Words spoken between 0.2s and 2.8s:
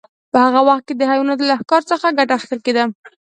په هغه وخت کې د حیواناتو له ښکار څخه ګټه اخیستل